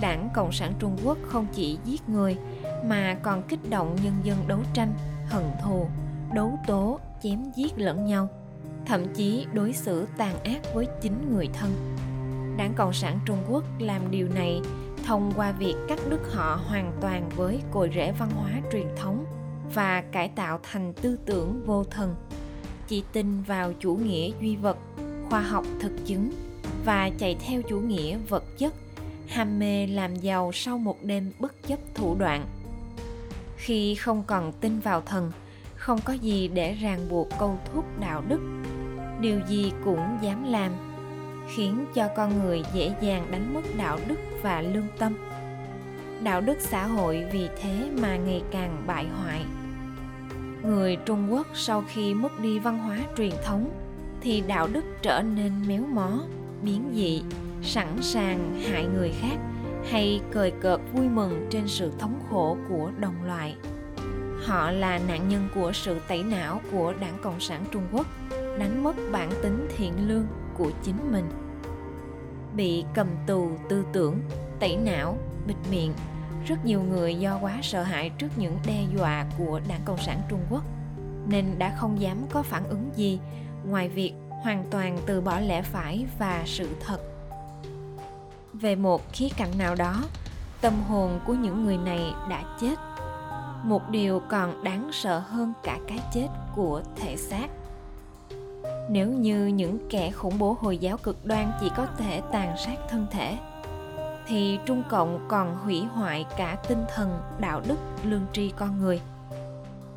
Đảng 0.00 0.28
cộng 0.34 0.52
sản 0.52 0.72
trung 0.78 0.96
quốc 1.04 1.18
không 1.22 1.46
chỉ 1.52 1.78
giết 1.84 2.08
người 2.08 2.36
mà 2.84 3.16
còn 3.22 3.42
kích 3.42 3.70
động 3.70 3.96
nhân 4.04 4.14
dân 4.24 4.38
đấu 4.46 4.58
tranh, 4.74 4.92
hận 5.26 5.44
thù, 5.62 5.86
đấu 6.34 6.58
tố, 6.66 6.98
chém 7.22 7.52
giết 7.56 7.72
lẫn 7.76 8.04
nhau, 8.04 8.28
thậm 8.86 9.14
chí 9.14 9.46
đối 9.52 9.72
xử 9.72 10.06
tàn 10.16 10.42
ác 10.44 10.74
với 10.74 10.86
chính 11.02 11.32
người 11.32 11.48
thân. 11.52 11.70
Đảng 12.56 12.74
cộng 12.74 12.92
sản 12.92 13.18
trung 13.26 13.38
quốc 13.48 13.64
làm 13.78 14.10
điều 14.10 14.28
này 14.28 14.60
thông 15.04 15.32
qua 15.36 15.52
việc 15.52 15.74
cắt 15.88 15.98
đứt 16.08 16.20
họ 16.32 16.60
hoàn 16.68 16.92
toàn 17.00 17.28
với 17.36 17.62
cội 17.70 17.90
rễ 17.94 18.12
văn 18.18 18.30
hóa 18.30 18.50
truyền 18.72 18.86
thống 18.96 19.24
và 19.74 20.02
cải 20.12 20.28
tạo 20.28 20.60
thành 20.62 20.92
tư 20.92 21.18
tưởng 21.26 21.62
vô 21.66 21.84
thần. 21.84 22.14
Chỉ 22.88 23.04
tin 23.12 23.42
vào 23.42 23.72
chủ 23.80 23.94
nghĩa 23.94 24.30
duy 24.40 24.56
vật, 24.56 24.78
khoa 25.30 25.40
học 25.40 25.64
thực 25.80 25.92
chứng 26.06 26.30
và 26.84 27.10
chạy 27.18 27.36
theo 27.46 27.62
chủ 27.62 27.80
nghĩa 27.80 28.18
vật 28.28 28.44
chất, 28.58 28.74
ham 29.28 29.58
mê 29.58 29.86
làm 29.86 30.16
giàu 30.16 30.50
sau 30.52 30.78
một 30.78 30.96
đêm 31.02 31.32
bất 31.38 31.52
chấp 31.68 31.78
thủ 31.94 32.16
đoạn. 32.18 32.46
Khi 33.56 33.94
không 33.94 34.22
còn 34.26 34.52
tin 34.52 34.80
vào 34.80 35.00
thần, 35.00 35.32
không 35.76 36.00
có 36.04 36.12
gì 36.12 36.48
để 36.48 36.72
ràng 36.74 37.08
buộc 37.10 37.28
câu 37.38 37.58
thúc 37.72 37.84
đạo 38.00 38.22
đức. 38.28 38.40
Điều 39.20 39.40
gì 39.48 39.72
cũng 39.84 40.18
dám 40.22 40.44
làm 40.44 40.93
khiến 41.48 41.84
cho 41.94 42.08
con 42.16 42.42
người 42.44 42.62
dễ 42.74 42.92
dàng 43.00 43.26
đánh 43.30 43.54
mất 43.54 43.62
đạo 43.78 43.98
đức 44.08 44.18
và 44.42 44.62
lương 44.62 44.88
tâm. 44.98 45.14
Đạo 46.22 46.40
đức 46.40 46.60
xã 46.60 46.86
hội 46.86 47.24
vì 47.32 47.48
thế 47.62 47.90
mà 48.00 48.16
ngày 48.16 48.42
càng 48.50 48.82
bại 48.86 49.06
hoại. 49.06 49.44
Người 50.62 50.96
trung 51.06 51.32
quốc 51.32 51.46
sau 51.54 51.84
khi 51.88 52.14
mất 52.14 52.40
đi 52.40 52.58
văn 52.58 52.78
hóa 52.78 52.98
truyền 53.16 53.32
thống 53.44 53.70
thì 54.20 54.42
đạo 54.46 54.68
đức 54.72 54.84
trở 55.02 55.22
nên 55.22 55.52
méo 55.68 55.82
mó, 55.82 56.20
biến 56.62 56.92
dị, 56.94 57.22
sẵn 57.62 57.88
sàng 58.00 58.62
hại 58.70 58.86
người 58.94 59.12
khác 59.20 59.36
hay 59.90 60.20
cười 60.32 60.50
cợt 60.50 60.80
vui 60.92 61.08
mừng 61.08 61.46
trên 61.50 61.68
sự 61.68 61.92
thống 61.98 62.20
khổ 62.30 62.56
của 62.68 62.90
đồng 62.98 63.24
loại. 63.26 63.56
Họ 64.44 64.70
là 64.70 65.00
nạn 65.08 65.28
nhân 65.28 65.48
của 65.54 65.72
sự 65.72 66.00
tẩy 66.08 66.22
não 66.22 66.60
của 66.72 66.94
đảng 67.00 67.18
cộng 67.22 67.40
sản 67.40 67.64
trung 67.70 67.82
quốc, 67.92 68.06
đánh 68.30 68.84
mất 68.84 68.96
bản 69.12 69.30
tính 69.42 69.68
thiện 69.76 69.92
lương 70.08 70.26
của 70.58 70.70
chính 70.82 71.12
mình. 71.12 71.30
Bị 72.56 72.84
cầm 72.94 73.06
tù 73.26 73.50
tư 73.68 73.84
tưởng, 73.92 74.20
tẩy 74.60 74.76
não, 74.76 75.18
bịt 75.46 75.56
miệng, 75.70 75.92
rất 76.46 76.64
nhiều 76.64 76.82
người 76.82 77.14
do 77.14 77.38
quá 77.40 77.58
sợ 77.62 77.82
hãi 77.82 78.10
trước 78.18 78.28
những 78.36 78.58
đe 78.66 78.84
dọa 78.96 79.26
của 79.38 79.60
đảng 79.68 79.80
cộng 79.84 79.98
sản 79.98 80.20
trung 80.28 80.40
quốc, 80.50 80.62
nên 81.26 81.58
đã 81.58 81.76
không 81.78 82.00
dám 82.00 82.18
có 82.30 82.42
phản 82.42 82.64
ứng 82.64 82.90
gì 82.96 83.20
ngoài 83.66 83.88
việc 83.88 84.12
hoàn 84.42 84.64
toàn 84.70 84.98
từ 85.06 85.20
bỏ 85.20 85.40
lẽ 85.40 85.62
phải 85.62 86.06
và 86.18 86.42
sự 86.46 86.68
thật. 86.86 86.98
Về 88.52 88.76
một 88.76 89.12
khía 89.12 89.28
cạnh 89.36 89.58
nào 89.58 89.74
đó, 89.74 90.04
tâm 90.60 90.82
hồn 90.88 91.20
của 91.26 91.34
những 91.34 91.64
người 91.64 91.76
này 91.76 92.12
đã 92.30 92.56
chết. 92.60 92.74
Một 93.64 93.90
điều 93.90 94.20
còn 94.28 94.64
đáng 94.64 94.90
sợ 94.92 95.18
hơn 95.18 95.52
cả 95.62 95.78
cái 95.88 95.98
chết 96.14 96.28
của 96.54 96.82
thể 96.96 97.16
xác 97.16 97.48
nếu 98.88 99.08
như 99.08 99.46
những 99.46 99.78
kẻ 99.90 100.10
khủng 100.10 100.38
bố 100.38 100.56
hồi 100.60 100.78
giáo 100.78 100.96
cực 100.96 101.26
đoan 101.26 101.50
chỉ 101.60 101.70
có 101.76 101.86
thể 101.98 102.22
tàn 102.32 102.56
sát 102.56 102.76
thân 102.88 103.06
thể, 103.10 103.38
thì 104.26 104.58
trung 104.66 104.82
cộng 104.90 105.26
còn 105.28 105.56
hủy 105.56 105.84
hoại 105.84 106.26
cả 106.36 106.56
tinh 106.68 106.84
thần, 106.94 107.18
đạo 107.38 107.60
đức, 107.68 107.76
lương 108.04 108.26
tri 108.32 108.52
con 108.56 108.80
người. 108.80 109.00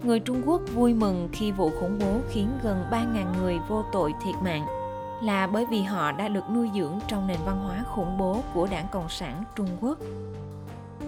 Người 0.03 0.19
trung 0.19 0.41
quốc 0.45 0.61
vui 0.73 0.93
mừng 0.93 1.29
khi 1.33 1.51
vụ 1.51 1.71
khủng 1.79 1.99
bố 1.99 2.19
khiến 2.29 2.47
gần 2.63 2.83
3.000 2.91 3.41
người 3.41 3.57
vô 3.67 3.83
tội 3.91 4.13
thiệt 4.23 4.35
mạng 4.43 4.65
là 5.23 5.47
bởi 5.47 5.65
vì 5.71 5.81
họ 5.81 6.11
đã 6.11 6.27
được 6.27 6.43
nuôi 6.53 6.69
dưỡng 6.75 6.99
trong 7.07 7.27
nền 7.27 7.37
văn 7.45 7.59
hóa 7.59 7.83
khủng 7.95 8.17
bố 8.17 8.41
của 8.53 8.67
đảng 8.71 8.87
cộng 8.91 9.09
sản 9.09 9.43
trung 9.55 9.69
quốc. 9.81 9.97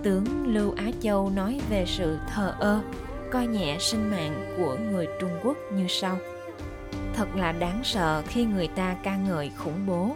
Tướng 0.03 0.25
lưu 0.47 0.73
á 0.77 0.85
châu 1.01 1.29
nói 1.29 1.61
về 1.69 1.85
sự 1.87 2.17
thờ 2.27 2.55
ơ, 2.59 2.79
coi 3.31 3.47
nhẹ 3.47 3.77
sinh 3.79 4.11
mạng 4.11 4.55
của 4.57 4.77
người 4.91 5.07
trung 5.21 5.31
quốc 5.43 5.57
như 5.73 5.85
sau 5.89 6.17
thật 7.19 7.35
là 7.35 7.51
đáng 7.51 7.79
sợ 7.83 8.23
khi 8.27 8.45
người 8.45 8.67
ta 8.67 8.95
ca 9.03 9.15
ngợi 9.15 9.51
khủng 9.57 9.85
bố. 9.85 10.15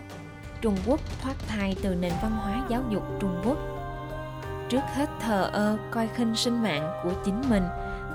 Trung 0.62 0.77
quốc 0.86 1.00
thoát 1.22 1.33
thai 1.48 1.75
từ 1.83 1.95
nền 1.95 2.13
văn 2.22 2.31
hóa 2.31 2.65
giáo 2.69 2.81
dục 2.89 3.03
trung 3.19 3.41
quốc. 3.45 3.57
Trước 4.69 4.81
hết 4.95 5.10
thờ 5.19 5.50
ơ 5.53 5.77
coi 5.91 6.07
khinh 6.07 6.36
sinh 6.36 6.63
mạng 6.63 6.93
của 7.03 7.12
chính 7.25 7.41
mình, 7.50 7.63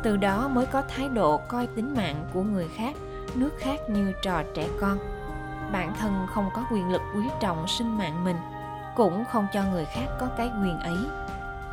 từ 0.02 0.16
đó 0.16 0.48
mới 0.48 0.66
có 0.66 0.82
thái 0.82 1.08
độ 1.08 1.40
coi 1.48 1.66
tính 1.66 1.94
mạng 1.96 2.24
của 2.34 2.42
người 2.42 2.68
khác, 2.76 2.96
nước 3.34 3.50
khác 3.58 3.80
như 3.90 4.12
trò 4.22 4.42
trẻ 4.54 4.68
con. 4.80 4.98
Bản 5.72 5.94
thân 5.98 6.26
không 6.34 6.50
có 6.54 6.64
quyền 6.72 6.88
lực 6.88 7.02
quý 7.16 7.24
trọng 7.40 7.68
sinh 7.68 7.98
mạng 7.98 8.24
mình, 8.24 8.36
cũng 8.96 9.24
không 9.32 9.46
cho 9.52 9.62
người 9.72 9.84
khác 9.84 10.06
có 10.20 10.26
cái 10.36 10.50
quyền 10.62 10.80
ấy. 10.80 10.98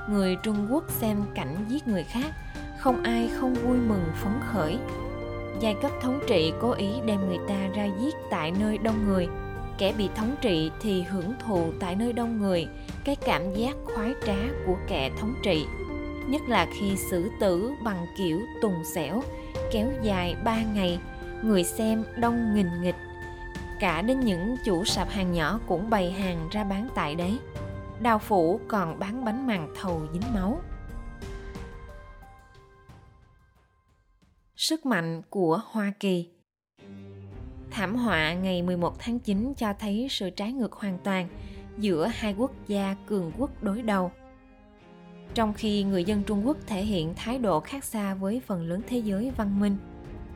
Người 0.10 0.36
trung 0.44 0.68
quốc 0.70 0.84
xem 0.88 1.26
cảnh 1.36 1.66
giết 1.68 1.88
người 1.88 2.04
khác, 2.04 2.34
không 2.78 3.04
ai 3.04 3.30
không 3.40 3.54
vui 3.54 3.78
mừng 3.78 4.06
phấn 4.16 4.34
khởi 4.52 4.80
giai 5.60 5.76
cấp 5.82 5.92
thống 6.02 6.20
trị 6.28 6.54
cố 6.62 6.72
ý 6.72 6.90
đem 7.06 7.28
người 7.28 7.40
ta 7.48 7.68
ra 7.76 7.88
giết 8.00 8.16
tại 8.30 8.52
nơi 8.60 8.78
đông 8.78 9.08
người. 9.08 9.28
Kẻ 9.78 9.94
bị 9.98 10.10
thống 10.16 10.36
trị 10.42 10.72
thì 10.82 11.02
hưởng 11.02 11.34
thụ 11.46 11.72
tại 11.80 11.96
nơi 11.96 12.14
đông 12.14 12.42
người, 12.42 12.68
cái 13.04 13.16
cảm 13.16 13.54
giác 13.54 13.76
khoái 13.84 14.14
trá 14.26 14.38
của 14.68 14.76
kẻ 14.88 15.12
thống 15.20 15.34
trị. 15.44 15.66
Nhất 16.28 16.42
là 16.48 16.68
khi 16.80 16.96
xử 16.96 17.30
tử 17.40 17.72
bằng 17.84 18.06
kiểu 18.18 18.40
tùng 18.62 18.84
xẻo, 18.96 19.24
kéo 19.72 19.88
dài 20.02 20.36
ba 20.44 20.62
ngày, 20.74 21.00
người 21.44 21.64
xem 21.64 22.04
đông 22.18 22.56
nghìn 22.56 22.68
nghịch. 22.82 22.96
Cả 23.80 24.02
đến 24.02 24.20
những 24.20 24.56
chủ 24.66 24.86
sạp 24.86 25.10
hàng 25.10 25.32
nhỏ 25.32 25.60
cũng 25.68 25.90
bày 25.90 26.12
hàng 26.12 26.48
ra 26.52 26.64
bán 26.64 26.88
tại 26.96 27.16
đấy. 27.16 27.40
Đào 28.00 28.20
phủ 28.20 28.60
còn 28.68 29.00
bán 29.00 29.26
bánh 29.26 29.48
màng 29.48 29.74
thầu 29.82 30.02
dính 30.14 30.34
máu. 30.34 30.60
Sức 34.66 34.86
mạnh 34.86 35.22
của 35.30 35.62
Hoa 35.66 35.94
Kỳ 36.00 36.28
Thảm 37.72 37.96
họa 37.96 38.34
ngày 38.34 38.62
11 38.62 39.00
tháng 39.00 39.20
9 39.20 39.54
cho 39.58 39.74
thấy 39.80 40.08
sự 40.10 40.30
trái 40.30 40.54
ngược 40.54 40.74
hoàn 40.74 40.98
toàn 41.04 41.28
giữa 41.78 42.08
hai 42.14 42.34
quốc 42.38 42.52
gia 42.68 42.96
cường 43.08 43.32
quốc 43.38 43.64
đối 43.64 43.82
đầu. 43.82 44.12
Trong 45.34 45.54
khi 45.54 45.84
người 45.84 46.04
dân 46.04 46.24
Trung 46.24 46.48
Quốc 46.48 46.58
thể 46.68 46.82
hiện 46.82 47.14
thái 47.16 47.38
độ 47.38 47.60
khác 47.60 47.84
xa 47.84 48.14
với 48.14 48.42
phần 48.46 48.64
lớn 48.64 48.82
thế 48.88 48.98
giới 48.98 49.32
văn 49.38 49.60
minh, 49.60 49.78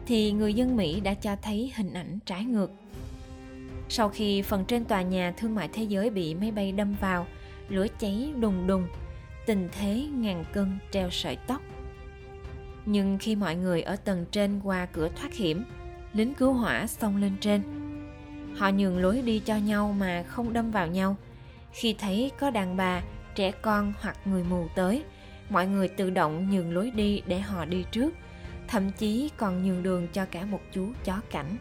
thì 0.05 0.31
người 0.31 0.53
dân 0.53 0.77
Mỹ 0.77 0.99
đã 0.99 1.13
cho 1.13 1.35
thấy 1.41 1.71
hình 1.75 1.93
ảnh 1.93 2.19
trái 2.25 2.45
ngược. 2.45 2.71
Sau 3.89 4.09
khi 4.09 4.41
phần 4.41 4.65
trên 4.65 4.85
tòa 4.85 5.01
nhà 5.01 5.33
thương 5.37 5.55
mại 5.55 5.67
thế 5.73 5.83
giới 5.83 6.09
bị 6.09 6.35
máy 6.35 6.51
bay 6.51 6.71
đâm 6.71 6.95
vào, 7.01 7.27
lửa 7.69 7.87
cháy 7.99 8.33
đùng 8.39 8.67
đùng, 8.67 8.87
tình 9.45 9.69
thế 9.71 10.07
ngàn 10.13 10.45
cân 10.53 10.77
treo 10.91 11.09
sợi 11.09 11.37
tóc– 11.47 11.61
nhưng 12.91 13.17
khi 13.17 13.35
mọi 13.35 13.55
người 13.55 13.81
ở 13.81 13.95
tầng 13.95 14.25
trên 14.31 14.59
qua 14.63 14.85
cửa 14.85 15.09
thoát 15.15 15.33
hiểm 15.33 15.63
lính 16.13 16.33
cứu 16.33 16.53
hỏa 16.53 16.87
xông 16.87 17.17
lên 17.17 17.31
trên. 17.41 17.61
Họ 18.57 18.69
nhường 18.69 18.97
lối 18.97 19.21
đi 19.21 19.39
cho 19.39 19.55
nhau 19.55 19.95
mà 19.99 20.23
không 20.27 20.53
đâm 20.53 20.71
vào 20.71 20.87
nhau. 20.87 21.15
Khi 21.71 21.95
thấy 21.99 22.31
có 22.39 22.49
đàn 22.51 22.77
bà 22.77 23.01
trẻ 23.35 23.51
con 23.51 23.93
hoặc 24.01 24.17
người 24.25 24.43
mù 24.43 24.67
tới 24.75 25.03
mọi 25.49 25.67
người 25.67 25.87
tự 25.87 26.09
động 26.09 26.49
nhường 26.51 26.73
lối 26.73 26.91
đi 26.91 27.21
để 27.27 27.39
họ 27.39 27.65
đi 27.65 27.85
trước 27.91 28.13
thậm 28.67 28.91
chí 28.91 29.29
còn 29.37 29.63
nhường 29.63 29.83
đường 29.83 30.07
cho 30.07 30.25
cả 30.25 30.45
một 30.45 30.61
chú 30.73 30.87
chó 31.05 31.21
cảnh. 31.31 31.57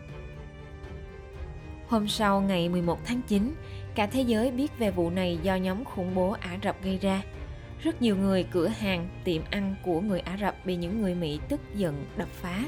Hôm 1.88 2.08
sau 2.08 2.40
ngày 2.40 2.68
11 2.68 2.98
tháng 3.04 3.20
9, 3.28 3.54
cả 3.94 4.06
thế 4.06 4.22
giới 4.22 4.50
biết 4.50 4.78
về 4.78 4.90
vụ 4.90 5.10
này 5.10 5.38
do 5.42 5.56
nhóm 5.56 5.84
khủng 5.84 6.14
bố 6.14 6.30
Ả 6.30 6.58
Rập 6.62 6.82
gây 6.82 6.98
ra– 6.98 7.22
rất 7.82 8.02
nhiều 8.02 8.16
người, 8.16 8.42
cửa 8.42 8.66
hàng, 8.66 9.08
tiệm 9.24 9.42
ăn 9.50 9.74
của 9.84 10.00
người 10.00 10.20
ả 10.20 10.36
rập 10.40 10.66
bị 10.66 10.76
những 10.76 11.02
người 11.02 11.14
mỹ 11.14 11.40
tức 11.48 11.60
giận 11.74 12.04
đập 12.16 12.28
phá. 12.32 12.64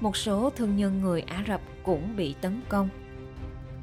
Một 0.00 0.16
số 0.16 0.50
thương 0.50 0.76
nhân 0.76 1.00
người 1.00 1.20
ả 1.20 1.44
rập 1.48 1.60
cũng 1.82 2.16
bị 2.16 2.34
tấn 2.40 2.60
công. 2.68 2.88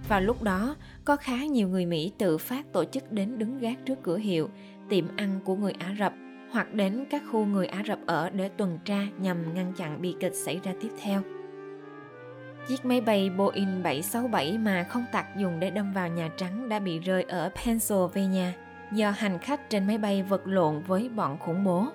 Vào 0.10 0.22
lúc 0.22 0.44
đó, 0.44 0.75
có 1.06 1.15
khá 1.15 1.46
nhiều 1.46 1.68
người 1.68 1.86
mỹ 1.86 2.12
tự 2.18 2.38
phát 2.38 2.74
tổ 2.74 2.86
chức 2.86 3.12
đến 3.12 3.38
đứng 3.38 3.60
gác 3.60 3.86
trước 3.86 4.00
cửa 4.03 4.18
hiệu, 4.18 4.50
tiệm 4.89 5.06
ăn 5.15 5.39
của 5.46 5.56
người 5.56 5.74
ả 5.79 5.96
rập, 6.00 6.13
hoặc 6.51 6.74
đến 6.74 7.06
các 7.10 7.24
khu 7.32 7.46
người 7.46 7.68
ả 7.68 7.84
rập 7.88 8.00
ở 8.06 8.29
để 8.29 8.50
tuần 8.50 8.79
tra 8.86 9.08
nhằm 9.18 9.53
ngăn 9.53 9.74
chặn 9.74 10.01
bi 10.01 10.15
kịch 10.20 10.36
xảy 10.36 10.60
ra 10.63 10.74
tiếp 10.82 10.89
theo. 11.03 11.22
Chiếc 12.68 12.86
máy 12.86 13.01
bay 13.01 13.29
Boeing 13.29 13.84
767 13.84 14.58
mà 14.58 14.84
không 14.84 15.06
tặc 15.12 15.25
dùng 15.38 15.60
để 15.60 15.70
đâm 15.70 15.94
vào 15.94 16.08
Nhà 16.08 16.29
Trắng 16.38 16.70
đã 16.70 16.79
bị 16.79 17.00
rơi 17.00 17.24
ở 17.24 17.50
Pennsylvania 17.65 18.51
do 18.91 19.12
hành 19.12 19.39
khách 19.39 19.69
trên 19.69 19.88
máy 19.88 19.98
bay 19.98 20.24
vật 20.24 20.41
lộn 20.48 20.81
với 20.88 21.10
bọn 21.10 21.38
khủng 21.38 21.63
bố. 21.63 21.86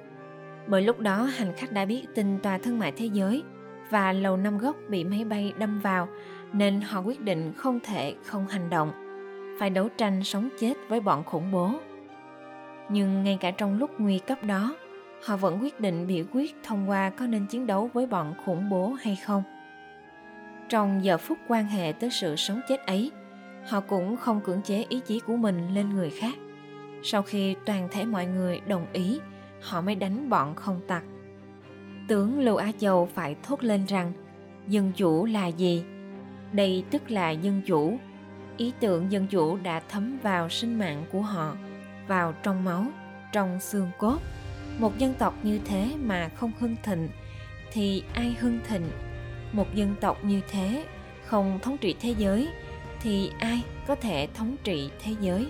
Bởi 0.67 0.83
lúc 0.83 1.01
đó 1.01 1.23
hành 1.23 1.53
khách 1.57 1.73
đã 1.73 1.85
biết 1.85 2.07
tin 2.15 2.39
tòa 2.39 2.59
thương 2.59 2.79
mại 2.79 2.93
thế 2.93 3.07
giới 3.07 3.43
và 3.91 4.13
lầu 4.13 4.37
năm 4.37 4.59
góc 4.59 4.77
bị 4.89 5.05
máy 5.05 5.25
bay 5.25 5.53
đâm 5.59 5.81
vào 5.81 6.09
nên 6.53 6.81
họ 6.81 7.01
quyết 7.01 7.21
định 7.21 7.53
không 7.57 7.81
thể 7.81 8.15
không 8.25 8.47
hành 8.47 8.71
động, 8.71 8.93
phải 9.61 9.71
đấu 9.71 9.89
tranh 9.97 10.25
sống 10.25 10.49
chết 10.61 10.75
với 10.89 11.01
bọn 11.01 11.25
khủng 11.25 11.53
bố. 11.53 11.71
Nhưng 12.89 13.25
ngay 13.25 13.39
cả 13.41 13.51
trong 13.51 13.79
lúc 13.79 13.91
nguy 13.99 14.19
cấp 14.19 14.45
đó, 14.45 14.77
họ 15.25 15.37
vẫn 15.37 15.59
quyết 15.63 15.81
định 15.81 16.07
biểu 16.07 16.25
quyết 16.33 16.55
thông 16.63 16.91
qua 16.91 17.11
có 17.11 17.27
nên 17.27 17.47
chiến 17.47 17.67
đấu 17.67 17.91
với 17.93 18.07
bọn 18.07 18.35
khủng 18.45 18.71
bố 18.71 18.93
hay 19.01 19.17
không. 19.17 19.43
Trong 20.69 21.05
giờ 21.05 21.19
phút 21.19 21.39
quan 21.49 21.67
hệ 21.67 21.93
tới 21.93 22.11
sự 22.11 22.37
sống 22.37 22.61
chết 22.69 22.87
ấy, 22.87 23.11
họ 23.67 23.81
cũng 23.81 24.17
không 24.17 24.41
cưỡng 24.41 24.63
chế 24.63 24.85
ý 24.89 25.01
chí 25.01 25.21
của 25.21 25.37
mình 25.37 25.75
lên 25.75 25.91
người 25.91 26.11
khác 26.11 26.35
sau 27.07 27.23
khi 27.23 27.55
toàn 27.67 27.89
thể 27.91 28.05
mọi 28.05 28.27
người 28.27 28.61
đồng 28.67 28.87
ý, 28.93 29.21
họ 29.61 29.81
mới 29.81 29.95
đánh 29.95 30.31
bọn 30.31 30.55
không 30.55 30.81
tặc. 30.87 31.03
Tướng 32.09 32.41
lưu 32.41 32.57
á 32.57 32.73
châu 32.79 33.09
phải 33.15 33.37
thốt 33.43 33.63
lên 33.65 33.85
rằng, 33.87 34.13
dân 34.69 34.93
chủ 34.97 35.25
là 35.25 35.47
gì? 35.47 35.85
Đây 36.53 36.85
tức 36.91 37.11
là 37.11 37.31
dân 37.31 37.63
chủ. 37.67 37.99
Ý 38.57 38.73
tưởng 38.81 39.13
dân 39.13 39.27
chủ 39.27 39.57
đã 39.57 39.81
thấm 39.89 40.19
vào 40.23 40.49
sinh 40.49 40.79
mạng 40.79 41.05
của 41.13 41.21
họ, 41.21 41.57
vào 42.07 42.35
trong 42.43 42.65
máu, 42.65 42.87
trong 43.33 43.61
xương 43.61 43.91
cốt. 43.99 44.19
Một 44.79 44.99
dân 44.99 45.15
tộc 45.15 45.35
như 45.43 45.61
thế 45.65 45.95
mà 46.05 46.29
không 46.29 46.53
hưng 46.59 46.77
thịnh 46.83 47.09
thì 47.73 48.03
ai 48.15 48.37
hưng 48.41 48.59
thịnh? 48.69 48.91
Một 49.53 49.75
dân 49.75 49.95
tộc 50.01 50.25
như 50.25 50.41
thế 50.49 50.85
không 51.25 51.59
thống 51.63 51.77
trị 51.79 51.95
thế 52.01 52.15
giới 52.19 52.49
thì 53.01 53.31
ai 53.39 53.63
có 53.87 53.95
thể 53.95 54.29
thống 54.35 54.57
trị 54.65 54.91
thế 55.03 55.15
giới? 55.21 55.47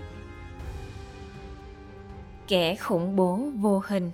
Kẻ 2.49 2.77
khủng 2.77 3.17
bố 3.17 3.39
vô 3.61 3.83
hình. 3.87 4.11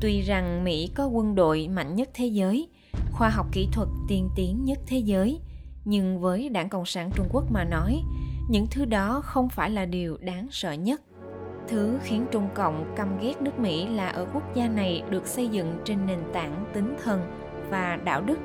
Tuy 0.00 0.20
rằng 0.20 0.64
mỹ 0.64 0.90
có 0.94 1.06
quân 1.06 1.34
đội 1.34 1.68
mạnh 1.68 1.94
nhất 1.94 2.08
thế 2.14 2.26
giới, 2.26 2.68
khoa 3.12 3.28
học 3.28 3.46
kỹ 3.52 3.68
thuật 3.72 3.88
tiên 4.08 4.28
tiến 4.36 4.64
nhất 4.64 4.78
thế 4.86 4.98
giới, 4.98 5.40
nhưng 5.84 6.20
với 6.20 6.48
đảng 6.48 6.68
cộng 6.68 6.86
sản 6.86 7.10
trung 7.14 7.28
quốc 7.32 7.44
mà 7.52 7.64
nói, 7.64 8.02
những 8.48 8.66
thứ 8.70 8.84
đó 8.84 9.20
không 9.24 9.48
phải 9.48 9.70
là 9.70 9.84
điều 9.84 10.16
đáng 10.20 10.48
sợ 10.50 10.72
nhất. 10.72 11.00
Thứ 11.68 11.98
khiến 12.02 12.26
trung 12.30 12.48
cộng 12.54 12.92
căm 12.96 13.18
ghét 13.20 13.42
nước 13.42 13.58
mỹ 13.58 13.86
là 13.86 14.08
ở 14.08 14.26
quốc 14.32 14.54
gia 14.54 14.68
này 14.68 15.02
được 15.10 15.26
xây 15.26 15.48
dựng 15.48 15.74
trên 15.84 16.06
nền 16.06 16.18
tảng 16.32 16.64
tinh 16.74 16.94
thần 17.04 17.20
và 17.70 17.98
đạo 18.04 18.22
đức, 18.22 18.38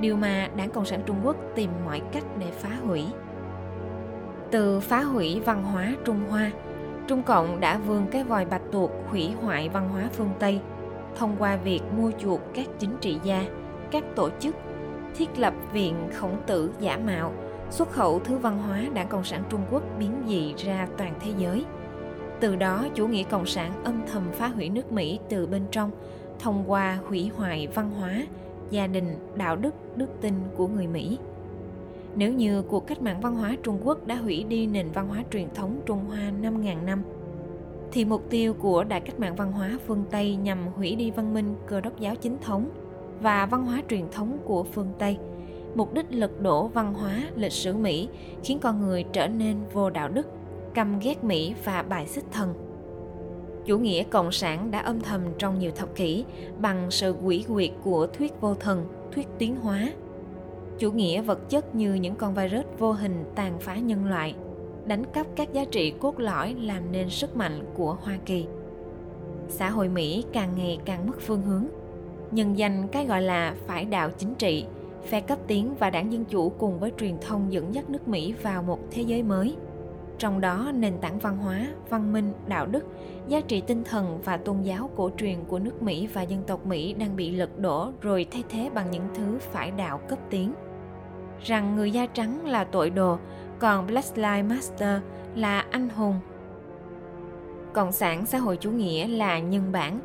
điều 0.00 0.16
mà 0.16 0.50
đảng 0.56 0.70
cộng 0.70 0.86
sản 0.86 1.02
trung 1.06 1.20
quốc 1.24 1.36
tìm 1.54 1.70
mọi 1.84 2.02
cách 2.12 2.24
để 2.38 2.46
phá 2.50 2.78
hủy. 2.86 3.04
Từ 4.50 4.80
phá 4.80 5.02
hủy 5.02 5.40
văn 5.40 5.64
hóa 5.64 5.94
trung 6.04 6.20
hoa 6.28 6.50
Trung 7.06 7.22
Cộng 7.22 7.60
đã 7.60 7.78
vươn 7.78 8.06
cái 8.10 8.24
vòi 8.24 8.44
bạch 8.44 8.62
tuộc 8.72 8.90
hủy 9.10 9.32
hoại 9.42 9.68
văn 9.68 9.88
hóa 9.88 10.08
phương 10.12 10.30
Tây 10.38 10.60
thông 11.16 11.36
qua 11.38 11.56
việc 11.56 11.80
mua 11.96 12.10
chuộc 12.18 12.40
các 12.54 12.66
chính 12.78 12.96
trị 13.00 13.18
gia, 13.24 13.44
các 13.90 14.04
tổ 14.16 14.30
chức, 14.40 14.54
thiết 15.14 15.38
lập 15.38 15.54
viện 15.72 15.94
khổng 16.14 16.36
tử 16.46 16.70
giả 16.80 16.96
mạo, 16.96 17.32
xuất 17.70 17.90
khẩu 17.90 18.20
thứ 18.20 18.38
văn 18.38 18.58
hóa 18.58 18.82
Đảng 18.94 19.08
Cộng 19.08 19.24
sản 19.24 19.42
Trung 19.48 19.60
Quốc 19.70 19.82
biến 19.98 20.12
dị 20.26 20.54
ra 20.56 20.88
toàn 20.98 21.14
thế 21.20 21.32
giới. 21.38 21.64
Từ 22.40 22.56
đó, 22.56 22.86
chủ 22.94 23.06
nghĩa 23.06 23.22
cộng 23.22 23.46
sản 23.46 23.84
âm 23.84 24.02
thầm 24.12 24.22
phá 24.32 24.48
hủy 24.48 24.68
nước 24.68 24.92
Mỹ 24.92 25.18
từ 25.28 25.46
bên 25.46 25.62
trong 25.70 25.90
thông 26.38 26.64
qua 26.70 26.98
hủy 27.08 27.30
hoại 27.36 27.66
văn 27.66 27.90
hóa, 27.90 28.22
gia 28.70 28.86
đình, 28.86 29.18
đạo 29.34 29.56
đức, 29.56 29.74
đức 29.96 30.08
tin 30.20 30.34
của 30.56 30.68
người 30.68 30.86
Mỹ. 30.86 31.18
Nếu 32.16 32.32
như 32.32 32.62
cuộc 32.62 32.86
cách 32.86 33.02
mạng 33.02 33.20
văn 33.20 33.34
hóa 33.34 33.56
Trung 33.62 33.80
Quốc 33.84 34.06
đã 34.06 34.14
hủy 34.14 34.44
đi 34.48 34.66
nền 34.66 34.90
văn 34.90 35.08
hóa 35.08 35.24
truyền 35.32 35.48
thống 35.54 35.80
Trung 35.86 36.04
Hoa 36.04 36.32
5.000 36.42 36.84
năm, 36.84 37.02
thì 37.92 38.04
mục 38.04 38.30
tiêu 38.30 38.54
của 38.54 38.84
Đại 38.84 39.00
cách 39.00 39.20
mạng 39.20 39.36
văn 39.36 39.52
hóa 39.52 39.78
phương 39.86 40.04
Tây 40.10 40.36
nhằm 40.36 40.66
hủy 40.76 40.96
đi 40.96 41.10
văn 41.10 41.34
minh 41.34 41.54
cơ 41.66 41.80
đốc 41.80 42.00
giáo 42.00 42.14
chính 42.14 42.38
thống 42.38 42.70
và 43.20 43.46
văn 43.46 43.66
hóa 43.66 43.82
truyền 43.90 44.04
thống 44.12 44.38
của 44.44 44.64
phương 44.64 44.92
Tây. 44.98 45.18
Mục 45.74 45.94
đích 45.94 46.06
lật 46.10 46.40
đổ 46.40 46.66
văn 46.66 46.94
hóa, 46.94 47.22
lịch 47.36 47.52
sử 47.52 47.74
Mỹ 47.74 48.08
khiến 48.44 48.58
con 48.58 48.80
người 48.80 49.04
trở 49.12 49.28
nên 49.28 49.56
vô 49.72 49.90
đạo 49.90 50.08
đức, 50.08 50.26
căm 50.74 50.98
ghét 50.98 51.24
Mỹ 51.24 51.54
và 51.64 51.82
bài 51.82 52.06
xích 52.06 52.24
thần. 52.32 52.54
Chủ 53.66 53.78
nghĩa 53.78 54.02
cộng 54.02 54.32
sản 54.32 54.70
đã 54.70 54.78
âm 54.78 55.00
thầm 55.00 55.20
trong 55.38 55.58
nhiều 55.58 55.70
thập 55.70 55.94
kỷ 55.94 56.24
bằng 56.60 56.90
sự 56.90 57.14
quỷ 57.22 57.44
quyệt 57.48 57.70
của 57.84 58.06
thuyết 58.06 58.40
vô 58.40 58.54
thần, 58.54 58.86
thuyết 59.12 59.26
tiến 59.38 59.56
hóa. 59.56 59.88
Chủ 60.78 60.92
nghĩa 60.92 61.22
vật 61.22 61.50
chất 61.50 61.74
như 61.74 61.94
những 61.94 62.14
con 62.14 62.34
virus 62.34 62.64
vô 62.78 62.92
hình 62.92 63.24
tàn 63.34 63.58
phá 63.60 63.76
nhân 63.76 64.06
loại, 64.06 64.34
đánh 64.86 65.04
cắp 65.12 65.26
các 65.36 65.52
giá 65.52 65.64
trị 65.64 65.90
cốt 65.90 66.20
lõi 66.20 66.54
làm 66.54 66.92
nên 66.92 67.10
sức 67.10 67.36
mạnh 67.36 67.64
của 67.74 67.96
Hoa 68.02 68.18
Kỳ. 68.26 68.46
Xã 69.48 69.70
hội 69.70 69.88
Mỹ 69.88 70.24
càng 70.32 70.50
ngày 70.56 70.78
càng 70.84 71.06
mất 71.06 71.20
phương 71.20 71.42
hướng, 71.42 71.66
nhân 72.30 72.58
danh 72.58 72.88
cái 72.88 73.06
gọi 73.06 73.22
là 73.22 73.54
phải 73.66 73.84
đạo 73.84 74.10
chính 74.18 74.34
trị, 74.34 74.64
phe 75.06 75.20
cấp 75.20 75.38
tiến 75.46 75.74
và 75.78 75.90
đảng 75.90 76.12
Dân 76.12 76.24
Chủ 76.24 76.48
cùng 76.48 76.78
với 76.78 76.92
truyền 76.98 77.14
thông 77.20 77.52
dẫn 77.52 77.74
dắt 77.74 77.90
nước 77.90 78.08
Mỹ 78.08 78.34
vào 78.42 78.62
một 78.62 78.78
thế 78.90 79.02
giới 79.02 79.22
mới. 79.22 79.56
Trong 80.18 80.40
đó, 80.40 80.72
nền 80.74 80.98
tảng 81.00 81.18
văn 81.18 81.36
hóa, 81.36 81.66
văn 81.88 82.12
minh, 82.12 82.32
đạo 82.46 82.66
đức, 82.66 82.84
giá 83.28 83.40
trị 83.40 83.62
tinh 83.66 83.84
thần 83.84 84.18
và 84.24 84.36
tôn 84.36 84.62
giáo 84.62 84.90
cổ 84.96 85.10
truyền 85.16 85.36
của 85.48 85.58
nước 85.58 85.82
Mỹ 85.82 86.08
và 86.12 86.22
dân 86.22 86.42
tộc 86.46 86.66
Mỹ 86.66 86.94
đang 86.94 87.16
bị 87.16 87.30
lật 87.30 87.58
đổ 87.58 87.92
rồi 88.00 88.26
thay 88.30 88.42
thế 88.48 88.70
bằng 88.74 88.90
những 88.90 89.08
thứ 89.14 89.38
phải 89.40 89.70
đạo 89.70 90.00
cấp 90.08 90.18
tiến. 90.30 90.52
Rằng 91.44 91.76
người 91.76 91.90
da 91.90 92.06
trắng 92.06 92.46
là 92.46 92.64
tội 92.64 92.90
đồ, 92.90 93.18
còn 93.58 93.86
Black 93.86 94.16
Lives 94.16 94.44
Matter 94.44 95.00
là 95.34 95.60
anh 95.70 95.88
hùng. 95.88 96.20
Cộng 97.72 97.92
sản 97.92 98.26
xã 98.26 98.38
hội 98.38 98.56
chủ 98.56 98.70
nghĩa 98.70 99.08
là 99.08 99.38
nhân 99.38 99.72
bản. 99.72 100.00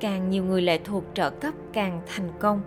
Càng 0.00 0.30
nhiều 0.30 0.44
người 0.44 0.62
lệ 0.62 0.78
thuộc 0.84 1.04
trợ 1.14 1.30
cấp 1.30 1.54
càng 1.72 2.00
thành 2.06 2.28
công. 2.38 2.60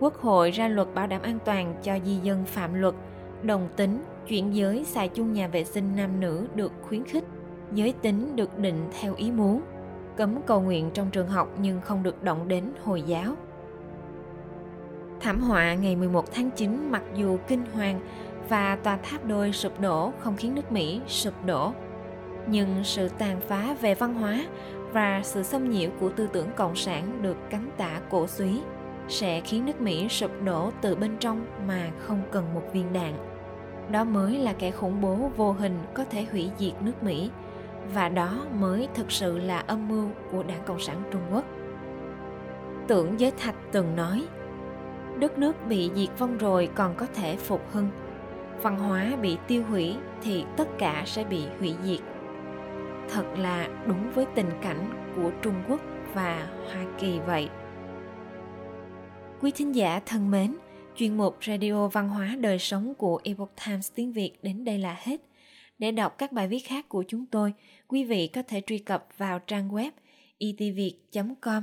Quốc 0.00 0.16
hội 0.16 0.50
ra 0.50 0.68
luật 0.68 0.94
bảo 0.94 1.06
đảm 1.06 1.22
an 1.22 1.38
toàn 1.44 1.74
cho 1.82 1.98
di 2.04 2.16
dân 2.16 2.44
phạm 2.44 2.74
luật, 2.74 2.94
đồng 3.42 3.68
tính, 3.76 4.02
chuyển 4.28 4.54
giới 4.54 4.84
xài 4.84 5.08
chung 5.08 5.32
nhà 5.32 5.48
vệ 5.48 5.64
sinh 5.64 5.96
nam 5.96 6.20
nữ 6.20 6.46
được 6.54 6.72
khuyến 6.82 7.04
khích, 7.04 7.24
giới 7.72 7.92
tính 7.92 8.36
được 8.36 8.58
định 8.58 8.88
theo 9.00 9.14
ý 9.14 9.30
muốn, 9.30 9.60
cấm 10.16 10.42
cầu 10.46 10.60
nguyện 10.60 10.90
trong 10.94 11.10
trường 11.10 11.28
học 11.28 11.48
nhưng 11.58 11.80
không 11.80 12.02
được 12.02 12.22
động 12.22 12.48
đến 12.48 12.64
Hồi 12.84 13.02
giáo. 13.02 13.34
Thảm 15.20 15.40
họa 15.40 15.74
ngày 15.74 15.96
11 15.96 16.32
tháng 16.32 16.50
9 16.50 16.90
mặc 16.90 17.02
dù 17.14 17.38
kinh 17.48 17.64
hoàng 17.74 18.00
và 18.48 18.76
tòa 18.76 18.96
tháp 18.96 19.24
đôi 19.24 19.52
sụp 19.52 19.80
đổ 19.80 20.12
không 20.18 20.36
khiến 20.36 20.54
nước 20.54 20.72
Mỹ 20.72 21.00
sụp 21.06 21.34
đổ. 21.46 21.72
Nhưng 22.46 22.84
sự 22.84 23.08
tàn 23.08 23.40
phá 23.48 23.76
về 23.80 23.94
văn 23.94 24.14
hóa 24.14 24.46
và 24.92 25.20
sự 25.24 25.42
xâm 25.42 25.70
nhiễu 25.70 25.90
của 26.00 26.08
tư 26.08 26.28
tưởng 26.32 26.48
cộng 26.56 26.76
sản 26.76 27.22
được 27.22 27.36
cánh 27.50 27.70
tả 27.76 28.00
cổ 28.10 28.26
suý 28.26 28.60
sẽ 29.08 29.40
khiến 29.40 29.66
nước 29.66 29.80
Mỹ 29.80 30.08
sụp 30.08 30.30
đổ 30.44 30.70
từ 30.80 30.96
bên 30.96 31.16
trong 31.20 31.46
mà 31.66 31.90
không 31.98 32.22
cần 32.32 32.54
một 32.54 32.62
viên 32.72 32.92
đạn. 32.92 33.14
Đó 33.90 34.04
mới 34.04 34.38
là 34.38 34.52
kẻ 34.52 34.70
khủng 34.70 35.00
bố 35.00 35.30
vô 35.36 35.52
hình 35.52 35.78
có 35.94 36.04
thể 36.04 36.26
hủy 36.32 36.50
diệt 36.58 36.72
nước 36.82 37.02
Mỹ 37.02 37.30
và 37.94 38.08
đó 38.08 38.46
mới 38.54 38.88
thực 38.94 39.12
sự 39.12 39.38
là 39.38 39.58
âm 39.58 39.88
mưu 39.88 40.08
của 40.32 40.42
Đảng 40.42 40.62
Cộng 40.66 40.80
sản 40.80 41.02
Trung 41.10 41.22
Quốc. 41.32 41.44
Tưởng 42.88 43.20
Giới 43.20 43.30
Thạch 43.30 43.54
từng 43.72 43.96
nói, 43.96 44.26
đất 45.18 45.38
nước 45.38 45.56
bị 45.68 45.90
diệt 45.94 46.18
vong 46.18 46.38
rồi 46.38 46.68
còn 46.74 46.94
có 46.96 47.06
thể 47.14 47.36
phục 47.36 47.72
hưng– 47.72 47.90
văn 48.64 48.78
hóa 48.78 49.16
bị 49.22 49.36
tiêu 49.48 49.64
hủy 49.64 49.94
thì 50.22 50.44
tất 50.56 50.68
cả 50.78 51.02
sẽ 51.06 51.24
bị 51.24 51.42
hủy 51.58 51.74
diệt. 51.84 52.00
Thật 53.08 53.24
là 53.38 53.84
đúng 53.86 54.12
với 54.14 54.26
tình 54.34 54.50
cảnh 54.62 55.12
của 55.16 55.30
trung 55.42 55.54
quốc 55.68 55.80
và 56.14 56.48
hoa 56.72 56.84
kỳ 57.00 57.18
vậy. 57.26 57.48
Quý 59.40 59.50
thính 59.50 59.74
giả 59.74 60.00
thân 60.06 60.30
mến, 60.30 60.56
chuyên 60.96 61.16
mục 61.16 61.36
radio 61.46 61.88
văn 61.88 62.08
hóa 62.08 62.36
đời 62.40 62.58
sống 62.58 62.94
của 62.94 63.20
epoch 63.24 63.52
times 63.66 63.92
tiếng 63.94 64.12
việt 64.12 64.32
đến 64.42 64.64
đây 64.64 64.78
là 64.78 64.96
hết. 64.98 65.20
Để 65.78 65.90
đọc 65.90 66.18
các 66.18 66.32
bài 66.32 66.48
viết 66.48 66.60
khác 66.60 66.88
của 66.88 67.04
chúng 67.08 67.26
tôi, 67.26 67.52
quý 67.88 68.04
vị 68.04 68.26
có 68.26 68.42
thể 68.42 68.62
truy 68.66 68.78
cập 68.78 69.06
vào 69.16 69.38
trang 69.38 69.68
web 69.68 69.90
e 70.38 70.48
itviet 70.58 70.92
com 71.40 71.62